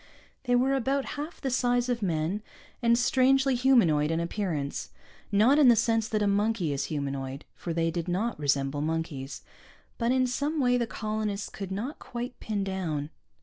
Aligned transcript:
They 0.45 0.55
were 0.55 0.73
about 0.73 1.09
half 1.13 1.39
the 1.39 1.51
size 1.51 1.87
of 1.87 2.01
men, 2.01 2.41
and 2.81 2.97
strangely 2.97 3.53
humanoid 3.53 4.09
in 4.09 4.19
appearance, 4.19 4.89
not 5.31 5.59
in 5.59 5.67
the 5.67 5.75
sense 5.75 6.07
that 6.07 6.23
a 6.23 6.27
monkey 6.27 6.73
is 6.73 6.85
humanoid 6.85 7.45
(for 7.53 7.71
they 7.71 7.91
did 7.91 8.07
not 8.07 8.39
resemble 8.39 8.81
monkeys) 8.81 9.43
but 9.99 10.11
in 10.11 10.25
some 10.25 10.59
way 10.59 10.75
the 10.75 10.87
colonists 10.87 11.49
could 11.49 11.71
not 11.71 11.99
quite 11.99 12.39
pin 12.39 12.63
down. 12.63 13.11